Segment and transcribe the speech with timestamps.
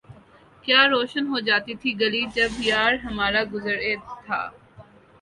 [0.65, 4.41] کیا روشن ہو جاتی تھی گلی جب یار ہمارا گزرے تھا